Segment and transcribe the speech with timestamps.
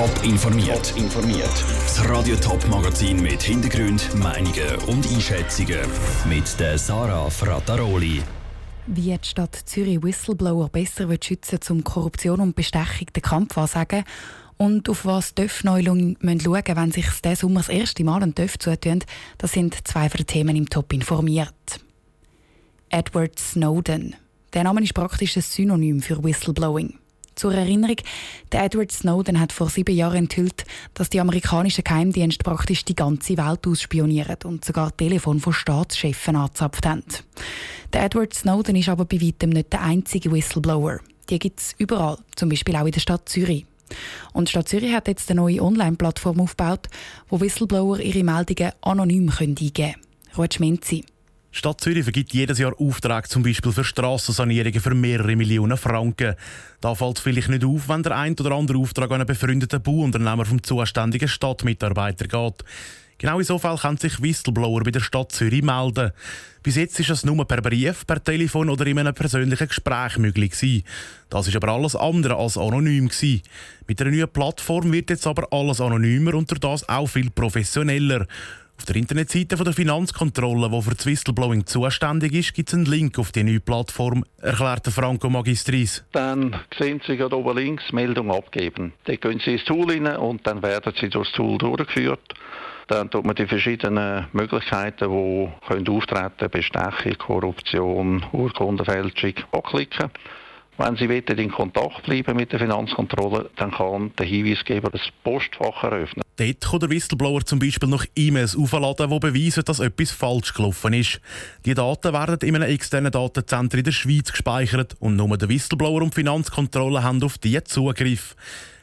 [0.00, 0.94] Top informiert.
[0.96, 1.64] informiert.
[1.82, 5.78] Das Radio Top Magazin mit Hintergrund, Meinungen und Einschätzungen
[6.26, 8.22] mit der Sarah Frataroli.
[8.86, 14.04] Wie die Stadt Zürich Whistleblower besser schützen um Korruption und Bestechung den Kampf ansagen
[14.56, 18.56] und auf was Töpfneulungen schauen müssen, wenn sich diesen Sommer das erste Mal ein Töpf
[18.56, 19.04] zutun,
[19.36, 21.52] das sind zwei von den Themen im Top informiert.
[22.88, 24.16] Edward Snowden.
[24.54, 26.99] Der Name ist praktisch ein Synonym für Whistleblowing.
[27.40, 27.96] Zur Erinnerung,
[28.52, 33.38] der Edward Snowden hat vor sieben Jahren enthüllt, dass die amerikanischen Geheimdienste praktisch die ganze
[33.38, 37.02] Welt ausspionieren und sogar Telefon von Staatschefen angezapft haben.
[37.94, 41.00] Der Edward Snowden ist aber bei weitem nicht der einzige Whistleblower.
[41.30, 43.64] Die gibt es überall, zum Beispiel auch in der Stadt Zürich.
[44.34, 46.88] Und die Stadt Zürich hat jetzt eine neue Online-Plattform aufgebaut,
[47.30, 49.94] wo Whistleblower ihre Meldungen anonym eingeben können.
[50.36, 51.06] Ruth Schminzi.
[51.52, 56.36] Stadt Zürich vergibt jedes Jahr Aufträge zum Beispiel für Strassensanierungen für mehrere Millionen Franken.
[56.80, 59.82] Da fällt es vielleicht nicht auf, wenn der ein oder andere Auftrag an einen befreundeten
[59.82, 62.64] Bauunternehmer vom zuständigen Stadtmitarbeiter geht.
[63.18, 66.12] Genau in so Fall können sich Whistleblower bei der Stadt Zürich melden.
[66.62, 70.52] Bis jetzt ist das nur per Brief, per Telefon oder in einem persönlichen Gespräch möglich
[70.52, 70.84] gewesen.
[71.28, 73.42] Das ist aber alles andere als anonym gewesen.
[73.88, 78.26] Mit einer neuen Plattform wird jetzt aber alles anonymer und durch das auch viel professioneller.
[78.80, 83.18] Auf der Internetseite der Finanzkontrolle, die für das Whistleblowing zuständig ist, gibt es einen Link
[83.18, 86.02] auf die neue Plattform, erklärte Franco Magistris.
[86.12, 88.94] Dann sehen Sie gerade oben links Meldung abgeben.
[89.04, 92.22] Dann gehen Sie ins Tool rein und dann werden Sie durch das Tool durchgeführt.
[92.88, 100.10] Dann tut man die verschiedenen Möglichkeiten, die können auftreten Bestechung, Korruption, Urkundenfälschung, anklicken.
[100.78, 101.04] Wenn Sie
[101.42, 106.22] in Kontakt bleiben mit der Finanzkontrolle, dann kann der Hinweisgeber das Postfach eröffnen.
[106.40, 110.94] Dort kann der Whistleblower zum Beispiel noch E-Mails aufladen, die beweisen, dass etwas falsch gelaufen
[110.94, 111.20] ist.
[111.66, 116.00] Die Daten werden in einem externen Datenzentrum in der Schweiz gespeichert und nur der Whistleblower
[116.00, 118.36] und die Finanzkontrolle haben auf die Zugriff.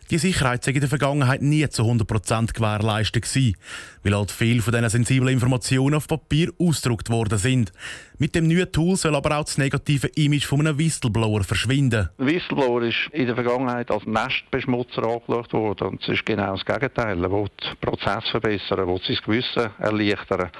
[0.09, 3.57] Die Sicherheit sei in der Vergangenheit nie zu 100% gewährleistet gewesen,
[4.03, 7.73] weil halt viele von diesen sensiblen Informationen auf Papier ausgedruckt worden sind.
[8.17, 12.09] Mit dem neuen Tool soll aber auch das negative Image von einem Whistleblower verschwinden.
[12.17, 16.65] Ein Whistleblower ist in der Vergangenheit als Nestbeschmutzer angeschaut worden und es ist genau das
[16.65, 17.21] Gegenteil.
[17.21, 20.51] Er will den Prozess verbessern, er will sein Gewissen erleichtern, er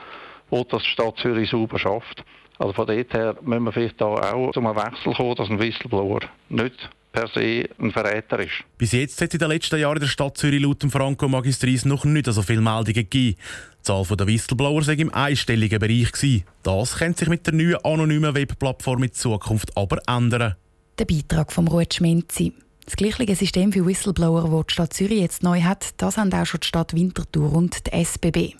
[0.52, 2.26] will, dass die Stadt Zürich sauber schafft.
[2.60, 6.20] Also von dort her müssen wir vielleicht da auch zum Wechsel kommen, dass ein Whistleblower
[6.50, 8.64] nicht per se ein Verräter ist.
[8.78, 11.28] Bis jetzt hat es in den letzten Jahren in der Stadt Zürich laut dem Franco
[11.28, 13.36] Magistris noch nicht so viele Meldungen gegeben.
[13.80, 16.44] Die Zahl der Whistleblower sei im einstelligen Bereich gewesen.
[16.62, 20.56] Das könnte sich mit der neuen anonymen Webplattform in Zukunft aber ändern.
[21.00, 22.54] Der Beitrag vom Ruth Schmenzi.
[22.86, 26.46] Das gleiche System für Whistleblower, das die Stadt Zürich jetzt neu hat, das haben auch
[26.46, 28.54] schon die Stadt Winterthur und die SBB.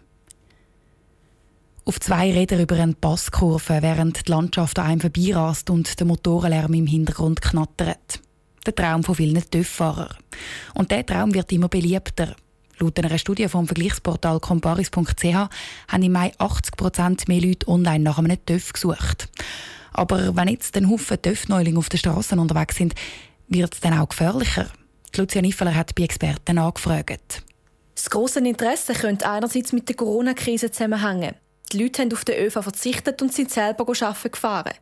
[1.86, 6.74] Auf zwei Rädern über eine Passkurve, während die Landschaft an einem vorbeirast und der Motorenlärm
[6.74, 8.22] im Hintergrund knattert
[8.68, 10.16] der Traum von vielen TÜV-Fahrern.
[10.74, 12.36] Und dieser Traum wird immer beliebter.
[12.80, 18.38] Laut einer Studie vom Vergleichsportal comparis.ch haben im Mai 80% mehr Leute online nach einem
[18.46, 19.30] TÜV gesucht.
[19.94, 22.94] Aber wenn jetzt ein Haufen TÜV-Neulinge auf den Straßen unterwegs sind,
[23.48, 24.68] wird es dann auch gefährlicher?
[25.16, 27.42] Lucia Niffeler hat bei Experten angefragt.
[27.96, 31.34] Das grosse Interesse könnte einerseits mit der Corona-Krise zusammenhängen.
[31.74, 34.74] Die Leute haben auf den ÖV verzichtet und sind selber arbeiten gefahren.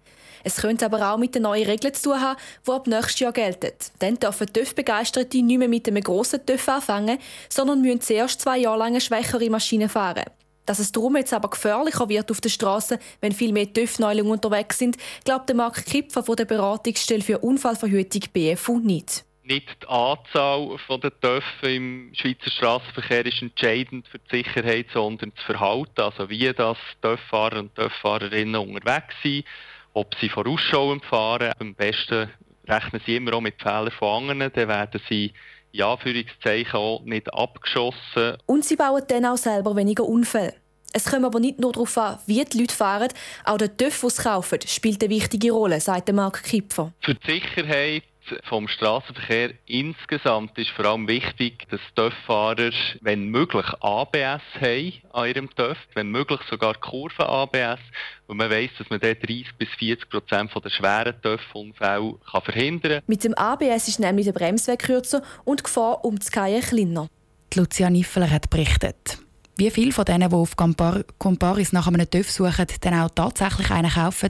[0.44, 3.32] Es könnte aber auch mit den neuen Regeln zu tun haben, die ab nächstes Jahr
[3.32, 3.72] gelten.
[3.98, 7.18] Dann dürfen TÜV-Begeisterte nicht mehr mit einem grossen TÜV anfangen,
[7.50, 10.26] sondern müssen zuerst zwei Jahre lang eine schwächere Maschine fahren.
[10.68, 14.78] Dass es darum jetzt aber gefährlicher wird auf der Straße, wenn viel mehr TÜV-Neulinge unterwegs
[14.78, 20.78] sind, glaubt der Marc Kipfer von der Beratungsstelle für Unfallverhütung BFU nicht nicht die Anzahl
[21.02, 26.52] der TÜV im Schweizer Straßenverkehr ist entscheidend für die Sicherheit, sondern das Verhalten, also wie
[26.52, 29.46] das TÜV-Fahrer und TÜV-Fahrerinnen unterwegs sind,
[29.94, 31.54] ob sie vorausschauend fahren.
[31.60, 32.30] Am besten
[32.68, 35.34] rechnen sie immer auch mit Fehlern von anderen, dann werden sie
[35.72, 38.38] in Anführungszeichen auch nicht abgeschossen.
[38.46, 40.54] Und sie bauen dann auch selber weniger Unfälle.
[40.94, 43.10] Es kommt aber nicht nur darauf an, wie die Leute fahren,
[43.44, 46.94] auch der TÜV, den sie kaufen, spielt eine wichtige Rolle, sagt Marc Kipfer.
[47.02, 48.04] Für die Sicherheit
[48.44, 52.72] vom Straßenverkehr insgesamt ist vor allem wichtig, dass TÜV-Fahrer,
[53.02, 57.80] wenn möglich, ABS haben an ihrem TÜV, wenn möglich sogar Kurven-ABS,
[58.28, 63.04] und man weiß, dass man dort 30 bis 40 Prozent der schweren TÜV-Unfälle verhindern kann.
[63.08, 67.08] Mit dem ABS ist nämlich der Bremsweg kürzer und die Gefahr um das Fallen kleiner.
[67.54, 69.20] Lucia Niffeler hat berichtet.
[69.58, 73.90] Wie viele von denen, die auf Comparis nach einem TÜV suchen, dann auch tatsächlich einen
[73.90, 74.30] kaufen,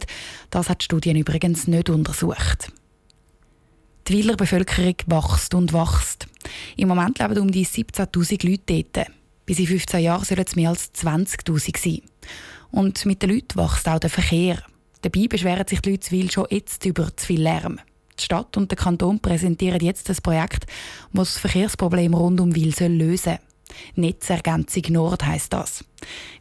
[0.52, 2.72] das hat die Studien übrigens nicht untersucht.
[4.08, 6.28] Die Wieler Bevölkerung wächst und wächst.
[6.78, 9.08] Im Moment leben um die 17.000 Leute dort.
[9.48, 12.02] Bis in 15 Jahren sollen es mehr als 20.000 sein.
[12.70, 14.62] Und mit den Leuten wächst auch der Verkehr.
[15.02, 17.80] Dabei beschweren sich die Leute zu schon jetzt über zu viel Lärm.
[18.20, 20.68] Die Stadt und der Kanton präsentieren jetzt das Projekt,
[21.12, 23.40] das das Verkehrsproblem rund um Wil lösen soll.
[23.96, 25.84] Netzergänzung Nord heisst das.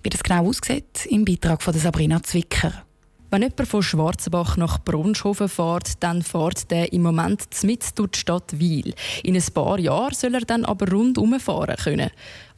[0.03, 2.84] Wie das genau aussieht, im Beitrag von Sabrina Zwicker.
[3.31, 8.19] Wenn jemand von Schwarzenbach nach Bronschofen fährt, dann fährt der im Moment mit durch die
[8.21, 8.95] Stadt Wil.
[9.23, 12.11] In ein paar Jahren soll er dann aber rundum fahren können.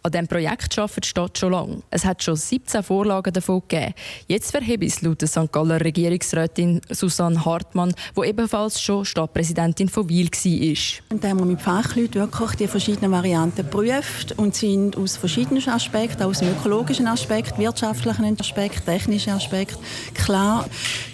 [0.07, 1.83] An diesem Projekt arbeitet Stadt schon lange.
[1.91, 3.93] Es hat schon 17 Vorlagen davon gegeben.
[4.29, 5.51] Jetzt verhebe es laut der St.
[5.51, 11.03] Galler Regierungsrätin Susanne Hartmann, die ebenfalls schon Stadtpräsidentin von Wiel war.
[11.11, 15.69] Und da haben wir mit Fachleuten wirklich die verschiedenen Varianten geprüft und sind aus verschiedenen
[15.69, 19.77] Aspekten, aus dem ökologischen Aspekt, wirtschaftlichen Aspekt, technischen Aspekt,
[20.15, 20.67] klar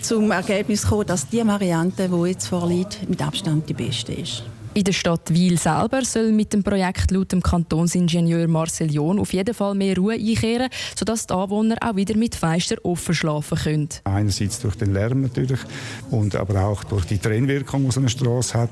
[0.03, 4.43] zum Ergebnis gekommen, dass die Variante, die jetzt vorliegt, mit Abstand die beste ist.
[4.75, 9.35] In der Stadt Wiel selber soll mit dem Projekt laut dem Kantonsingenieur Marcel John auf
[9.35, 13.89] jeden Fall mehr Ruhe einkehren, sodass die Anwohner auch wieder mit Fenstern offen schlafen können.
[14.05, 15.61] Einerseits durch den Lärm natürlich,
[16.11, 18.71] und aber auch durch die Trennwirkung, die so eine Straße hat.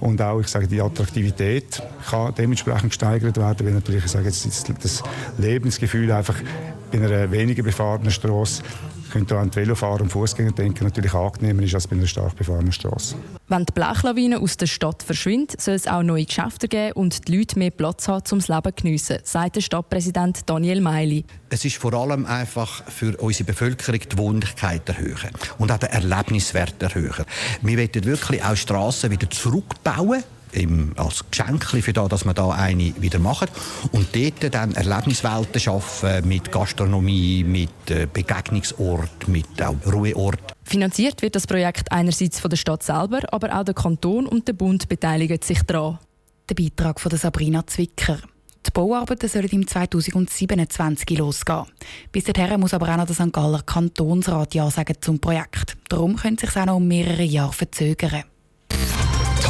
[0.00, 4.70] Und auch ich sage, die Attraktivität kann dementsprechend gesteigert werden, weil natürlich ich sage, jetzt
[4.82, 5.02] das
[5.38, 6.36] Lebensgefühl einfach
[6.92, 8.62] bei einer weniger befahrenen Straße
[9.10, 12.72] könnte an die Velofahrer und Fußgänger denken, natürlich angenehmer ist als bei einer stark befahrenen
[12.72, 13.16] Straße.
[13.48, 17.38] Wenn die Blechlawine aus der Stadt verschwindet, soll es auch neue Geschäfte geben und die
[17.38, 21.24] Leute mehr Platz haben, um das Leben zu geniessen, sagt der Stadtpräsident Daniel Meili.
[21.50, 26.82] Es ist vor allem einfach für unsere Bevölkerung die Wohnlichkeit erhöhen und auch den Erlebniswert
[26.82, 27.24] erhöhen.
[27.62, 30.22] Wir wollen wirklich auch Strassen wieder zurückbauen
[30.52, 33.48] im, als Geschenk für das, dass wir da eine wieder machen
[33.92, 40.54] und dort dann Erlebniswelten schaffen mit Gastronomie, mit äh, Begegnungsort, mit auch Ruheort.
[40.64, 44.52] Finanziert wird das Projekt einerseits von der Stadt selber, aber auch der Kanton und der
[44.52, 45.98] Bund beteiligen sich daran.
[46.48, 48.18] Der Beitrag von Sabrina Zwicker.
[48.66, 51.64] Die Bauarbeiten sollen im 2027 losgehen.
[52.12, 53.32] Bis dahin muss aber auch noch der St.
[53.32, 55.76] Galler Kantonsrat Ja sagen zum Projekt.
[55.88, 58.24] Darum könnte es sich auch noch um mehrere Jahre verzögern.